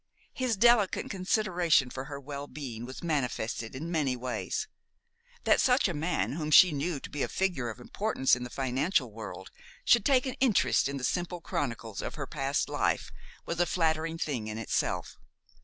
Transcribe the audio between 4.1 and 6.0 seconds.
ways. That such a